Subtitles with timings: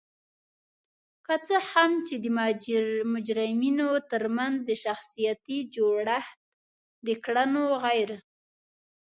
[1.25, 2.25] که څه هم چې د
[3.13, 6.39] مجرمینو ترمنځ د شخصیتي جوړخت
[7.05, 8.09] د کړنو غیر